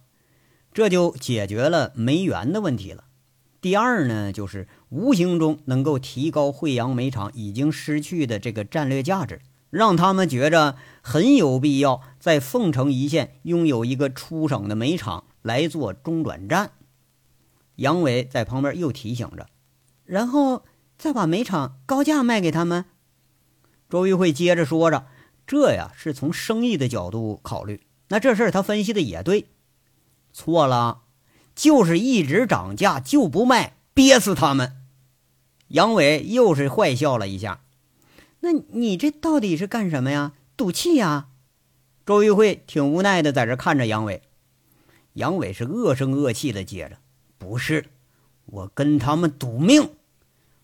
[0.73, 3.05] 这就解决了煤源的问题了。”
[3.61, 9.39] 第二呢，就是无形中能够提高惠阳煤厂已经失去的这个战略价值，
[9.69, 16.71] 让他们觉着很有必要在凤城一线拥有一个出省的煤厂来做中转站。
[17.77, 19.47] 杨伟在旁边又提醒着，
[20.03, 20.65] 然后
[20.97, 22.85] 再把煤厂高价卖给他们。
[23.89, 25.07] 周玉慧接着说着
[25.47, 29.47] ：“这呀是从生意的角度考虑，那这事儿他分析的也对，
[30.33, 31.03] 错了。”
[31.55, 34.75] 就是一直涨价就不卖，憋死他们。
[35.69, 37.61] 杨伟又是坏笑了一下。
[38.41, 40.33] 那你这到底是干什么呀？
[40.55, 41.29] 赌气呀？
[42.05, 44.21] 周玉慧挺无奈的，在这看着杨伟。
[45.13, 46.99] 杨伟是恶声恶气的接着
[47.39, 47.87] ：“不是，
[48.45, 49.89] 我跟他们赌命。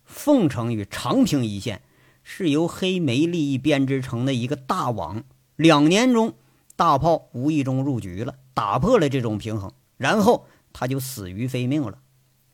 [0.06, 1.82] 凤城与长平一线
[2.24, 5.24] 是由黑莓利益编织成的一个大网，
[5.56, 6.34] 两年中
[6.76, 12.00] 大炮无意中入局了，打破了这种平衡，然后。”他就死于非命了。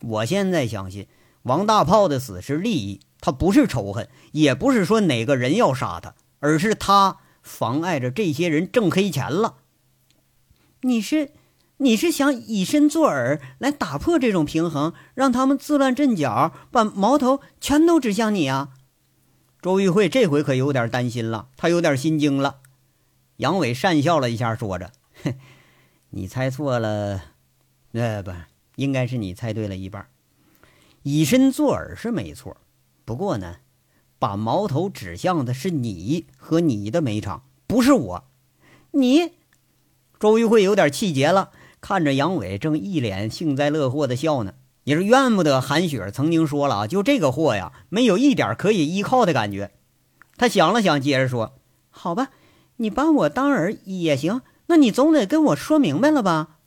[0.02, 1.08] 我现在相信
[1.44, 9.60] 王大炮的死是利益，他不是仇恨，也不是说哪个人要杀他，而是他妨碍着这些人挣黑钱了。
[10.82, 11.32] 你是
[11.82, 18.74] 你是想以身作饵来打破这种平衡，让他们自乱阵脚，把矛头全都指向你啊？
[19.62, 22.58] 周玉慧这回可有点担心了，他有点心惊了。
[23.38, 24.92] 杨伟讪笑了一下，说着
[25.24, 25.34] ：“哼，
[26.10, 27.22] 你猜错了。”
[27.94, 28.32] 呃，不，
[28.76, 30.08] 应该是你猜对了一半。
[31.04, 32.58] 以身作饵是没错，
[33.06, 33.58] 不过呢，
[34.20, 38.26] 把矛头指向的是你和你的煤厂，不是我。
[38.92, 39.32] 你，
[40.20, 49.72] 周玉慧有点气结了，看着杨伟正一脸幸灾乐祸的笑呢，也是怨不得韩雪曾经说了啊，就这个货呀，没有一点可以依靠的感觉。
[50.38, 52.30] 他想了想，接着说：“好吧，
[52.78, 56.58] 你把我当儿也行，那你总得跟我说明白了吧？”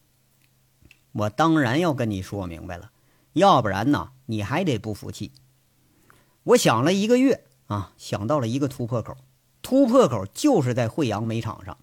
[1.12, 2.90] 我当然要跟你说明白了，
[3.34, 5.32] 要不然呢，你还得不服气。
[6.44, 9.16] 我想了一个月啊，想到了一个突破口，
[9.60, 11.76] 突破口就是在惠阳煤场上。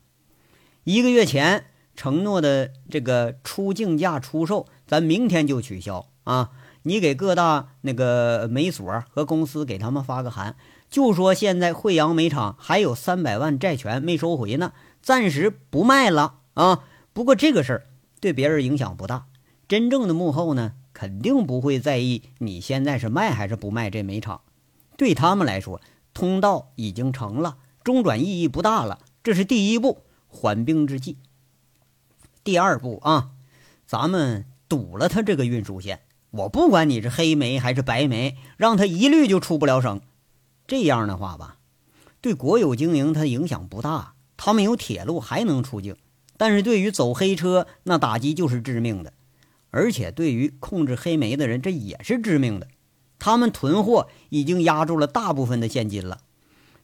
[0.84, 1.66] 一个月前
[2.00, 6.52] 承诺的这个出竞价出售，咱明天就取消啊！
[6.84, 10.56] 你给各大那个煤所和公司给他们发个函，
[10.90, 16.86] 就说现在惠阳煤厂还有三百万债权没收回呢，暂时不卖了啊！
[17.12, 17.88] 不过这个事儿
[18.22, 19.26] 对别人影响不大，
[19.68, 24.40] 真正的幕后呢，肯定不会在意你现在是卖还是不卖这煤厂。
[24.96, 25.82] 对他们来说，
[26.14, 29.00] 通道已经成了，中转意义不大了。
[29.22, 30.04] 这是第一步。
[30.32, 31.18] 缓兵之计。
[32.44, 33.32] 第二步啊，
[33.86, 36.02] 咱们堵了他这个运输线。
[36.32, 40.02] 我不管你是黑煤还是白煤，让他一律就出不了省。
[40.68, 41.58] 这样的话吧，
[42.22, 45.96] 对国有经营它影响不大，他们有铁路还能出境。
[46.38, 49.14] 但是对于走黑车，那打击就是致命的。
[49.72, 52.68] 而且对于控制黑煤的人，这也是致命的。
[53.20, 56.20] 他们囤货已经压住了大部分的现金了，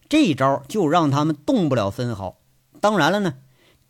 [0.08, 2.38] 这一招就让他们动不了分毫。
[2.80, 3.34] 当然了呢，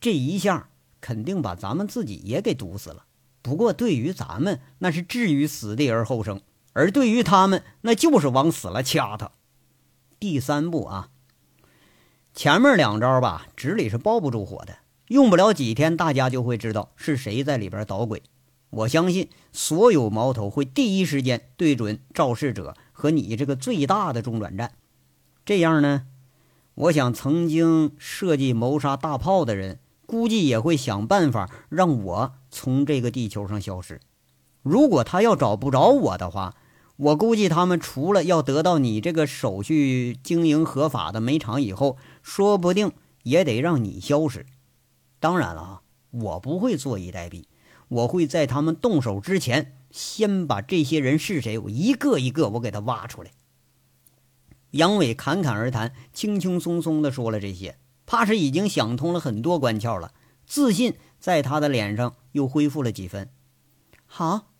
[0.00, 0.68] 这一下
[1.06, 3.04] 肯定把咱们自己也给堵死了。
[3.40, 6.40] 不过对于咱们那是置于死地而后生，
[6.72, 9.30] 而对于他们那就是往死了掐他。
[10.18, 11.10] 第三步啊，
[12.34, 18.24] 前面两招吧，纸里是包不住火的，用不了几天，大家就会知道是谁在里边捣鬼。
[18.70, 24.72] 我相信所有矛头会第一时间对准肇事者和你这个最大的中转站，
[25.44, 26.08] 这样呢？
[26.74, 34.00] 我想，曾经设计谋杀大炮的人，估计也会想办法让我从这个地球上消失。
[34.62, 36.54] 如果他要找不着我的话，
[36.96, 42.92] 我估计他们除了要得到你这个手续经营合法的煤厂以后，说不定
[43.24, 44.46] 也得让你消失。
[45.20, 47.44] 当然了啊，我不会坐以待毙，
[47.88, 53.32] 我会在他们动手之前，先把这些人是谁，我一个一个我给他挖出来。
[54.72, 60.12] 杨伟侃侃而谈，轻轻松松地说了这些，怕是已经想通了很多关窍了。
[60.46, 63.28] 自信在他的脸上又恢复了几分。
[64.06, 64.52] 好，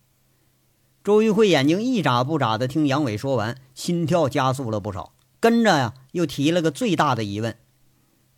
[1.03, 5.13] 周玉慧眼睛一眨不眨的听杨伟说完，心跳加速了不少。
[5.39, 7.55] 跟着呀，又提了个最大的疑问：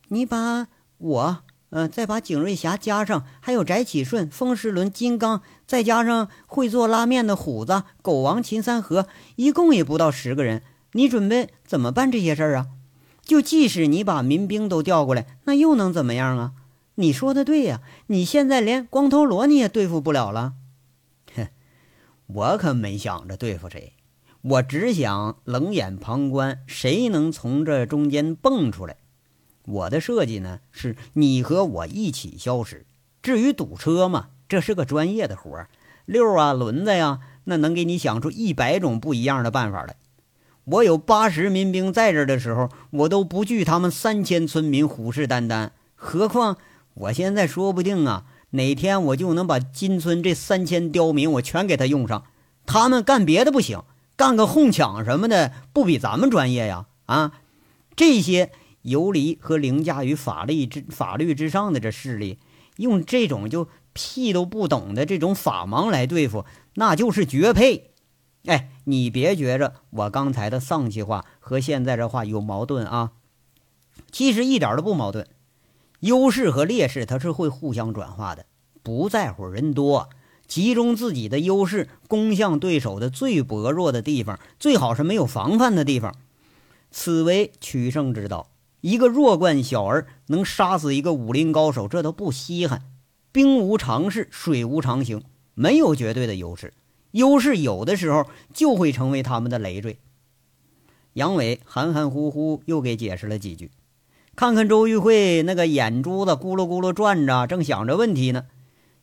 [0.10, 0.68] 你把
[0.98, 10.62] 我，呃，再把景瑞霞加上，还有翟启顺、风石轮、金刚，再加上会做拉面的虎子、狗王、秦三河，一共也不到十个人。
[10.92, 12.68] 你准备怎么办这些事儿啊？
[13.30, 16.54] 就即使你把民兵都调过来，那又能怎么样啊？
[16.96, 20.56] 你说的对呀，你现在连光头罗你也对付不了了。
[21.36, 21.50] 哼，
[22.26, 23.94] 我可没想着对付谁，
[24.42, 28.98] 我只想冷眼旁观，谁能从这中间蹦出来。
[29.68, 32.88] 我的设计呢，是你和我一起消失。
[33.22, 35.70] 至于堵车嘛，这是个专业的活儿，
[36.08, 39.98] 六啊轮子呀，那能给你想出一百种不一样的办法来。
[40.72, 45.70] 我有八十民兵在这儿的时候，我都不惧他们三千村民虎视眈眈。
[45.96, 46.58] 何况
[46.94, 52.26] 我现在说不定啊，哪天我就能把金村这三千刁民我全给他用上。
[52.66, 53.82] 他们干别的不行，
[54.16, 56.86] 干个哄抢什么的，不比咱们专业呀？
[57.06, 57.32] 啊，
[57.96, 58.52] 这些
[58.84, 62.38] 游离和凌驾于法律之法律之上的这势力，
[62.78, 67.90] 用这种就屁都不懂的这种法盲来对付，那就是绝配。
[68.46, 73.12] 哎，你别觉着我刚才的丧气话和现在这话有矛盾啊，
[74.12, 75.28] 其实一点都不矛盾。
[76.00, 78.46] 优势和劣势它是会互相转化的，
[78.82, 80.10] 不在乎人多，
[80.48, 86.16] 集中自己的优势攻向对手的最薄弱的地方，最好是没有防范的地方，
[86.90, 88.50] 此为取胜之道。
[88.80, 92.82] 一个弱冠小儿能杀死一个武林高手，这都不稀罕。
[93.34, 95.22] 兵无常势，水无常形，
[95.54, 96.74] 没有绝对的优势。
[97.12, 100.00] 优势有的时候就会成为他们的累赘。
[101.14, 103.72] 杨伟含含糊糊又给解释了几句，
[104.36, 108.46] 看看周玉慧那个眼珠子咕噜咕噜转着，正想着问题呢。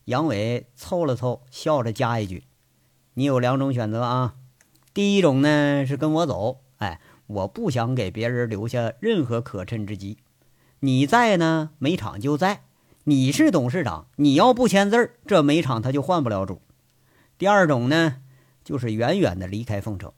[0.05, 2.45] 杨伟凑了凑，笑着加一句
[3.15, 4.37] ：“你有两种选择啊，
[4.95, 10.19] 第一种呢是跟我走，哎，我不想给别人留下任何可趁之机。
[10.81, 12.61] 你在呢，煤厂就在；
[13.05, 16.61] 你是董事长，你要不签字，这煤厂他就换不了主。”
[17.39, 18.17] 第二种呢，
[18.65, 20.13] 就是远远的离开凤城，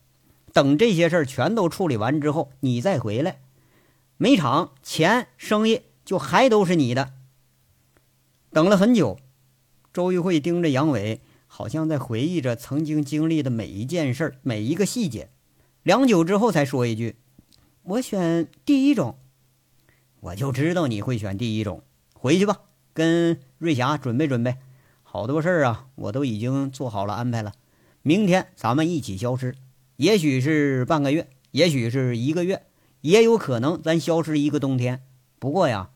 [0.52, 3.40] 等这些事儿全都处理完之后，你再回来，
[4.16, 7.14] 煤厂、钱、生意就还都是你的。
[8.50, 9.18] 等了很久，
[9.92, 15.30] 周玉慧盯着杨伟，好像在回忆着曾经经历的每一件事、每一个细节。
[15.82, 17.16] 良久之后，才说一句
[17.82, 19.18] ：“我选第一种。”
[20.20, 21.82] 我就知道你会选第一种。
[22.14, 22.62] 回去吧，
[22.92, 24.56] 跟瑞霞准备准备。
[25.18, 27.52] 好多事儿啊，我都已经做好了安排了。
[28.02, 29.56] 明天咱们一起消失，
[29.96, 32.66] 也许是半个月，也许是一个月，
[33.00, 35.02] 也有可能咱消失一个冬天。
[35.40, 35.90] 不过呀，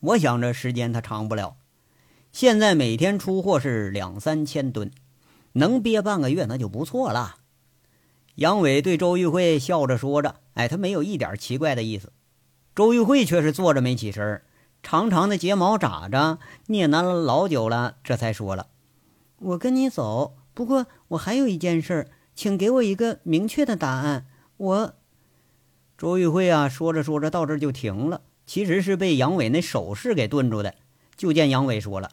[0.00, 1.56] 我想着时间它长不了。
[2.30, 4.90] 现在每天出货是两三千吨，
[5.54, 7.36] 能憋半个月那就不错了。
[8.34, 12.12] 杨伟对周玉慧笑着说着：“哎，他没有一点奇怪的意思。”
[12.76, 14.42] 周玉慧却是坐着没起身儿，
[14.90, 18.68] 长长的睫毛眨着，聂喃了老久了，这才说了
[19.36, 24.24] ：“我跟你走，不过我还有一件事，请给我一个明确的答案。”
[24.56, 24.94] 我，
[25.98, 30.74] 周玉慧啊，说着说着到这就停了，其实是被杨伟那手势给顿住的。
[31.14, 32.12] 就见杨伟说了。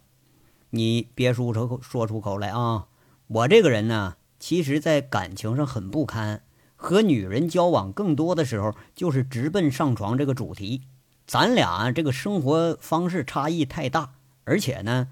[0.72, 2.88] 你别说出说出口来啊！
[3.28, 6.44] 我这个人呢，其实，在感情上很不堪，
[6.76, 10.82] 和女人交往更多的时候，就是直奔上床这个主题。
[11.28, 14.14] 咱俩这个生活方式差异太大，
[14.44, 15.08] 而且呢，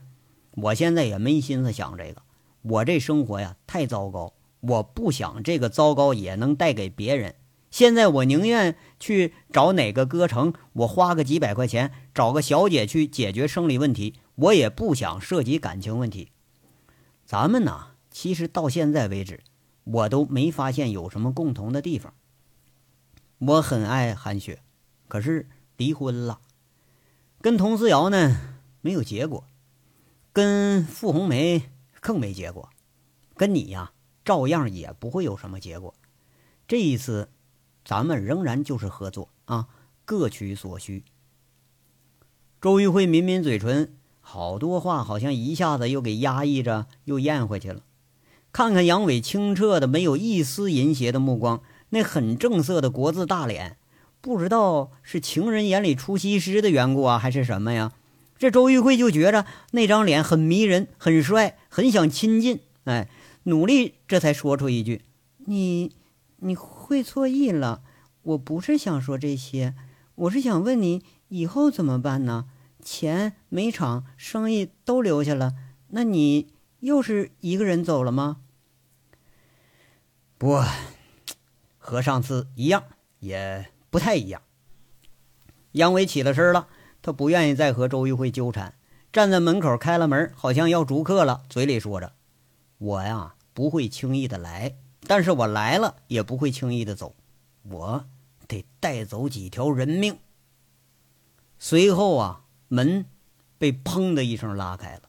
[0.52, 2.22] 我现在也没心思想这个。
[2.62, 7.36] 我这生活呀，太糟糕，我不想这个糟糕也能带给别人。
[7.72, 14.14] 现在我宁愿去找哪个歌城，我花个几百块钱找个小姐去解决生理问题。
[14.36, 16.32] 我也不想涉及感情问题。
[17.26, 19.42] 咱们呢，其实到现在为止，
[19.84, 22.14] 我都没发现有什么共同的地方。
[23.40, 24.62] 我很爱韩雪，
[25.08, 25.50] 可是
[25.84, 26.40] 离婚了；
[27.42, 28.38] 跟佟思瑶呢，
[28.80, 29.44] 没有结果；
[30.32, 31.70] 跟傅红梅
[32.00, 32.70] 更没结果；
[33.36, 33.92] 跟你呀，
[34.24, 35.94] 照样也不会有什么结果。
[36.66, 37.28] 这一次，
[37.84, 39.68] 咱们仍然就是合作啊，
[40.06, 41.04] 各取所需。
[42.62, 43.98] 周玉慧抿抿嘴唇。
[44.26, 47.84] 好多话好像一下子又给压抑着，又咽回去了。
[48.54, 53.78] 看看杨伟清澈的、没有一丝淫邪的目光，那很正色的国字大脸，
[54.24, 57.92] 不知道是情人眼里出西施的缘故啊，还是什么呀？
[58.38, 62.62] 这周玉慧就觉着那张脸很迷人、很帅，很想亲近。
[62.86, 63.10] 哎，
[63.44, 65.04] 努力这才说出一句
[65.48, 65.94] ：“你，
[66.38, 67.82] 你会错意了。
[68.22, 69.76] 我不是想说这些，
[70.16, 72.46] 我是想问你以后怎么办呢？”
[72.82, 75.54] 钱、煤厂、生意都留下了，
[75.90, 78.38] 那你又是一个人走了吗？
[80.38, 80.62] 不，
[81.78, 82.86] 和上次一样，
[83.20, 84.42] 也不太一样。
[85.74, 86.68] 杨伟起了身了，
[87.04, 88.74] 他不愿意再和周玉慧纠缠，
[89.12, 92.14] 站在门口开了门，好像要逐客了，嘴里说着
[92.80, 94.76] ：“我呀，不会轻易的来，
[95.06, 97.14] 但是我来了也不会轻易的走，
[97.62, 98.06] 我
[98.48, 100.18] 得带走几条人命。”
[101.60, 102.40] 随后啊。
[102.70, 103.06] 门
[103.60, 105.04] 被砰的一声拉开了，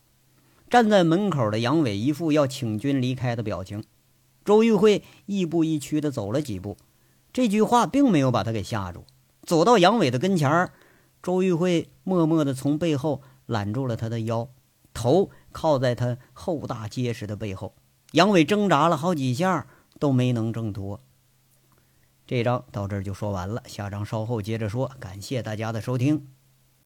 [0.68, 3.82] 站在门口的杨伟一副要请君离开的表情。
[4.44, 6.76] 周玉慧亦步亦趋的走了几步，
[7.34, 9.04] 这句话并没有把他给吓住。
[9.42, 10.72] 走到杨伟的跟前儿，
[11.20, 14.48] 周玉慧默默的从背后揽住了他的腰，
[14.94, 17.74] 头靠在他厚大结实的背后。
[18.12, 19.66] 杨伟挣扎了好几下，
[19.98, 21.00] 都没能挣脱。
[22.24, 24.92] 这章到这儿就说完了，下章稍后接着说。
[25.00, 26.33] 感谢大家的收听。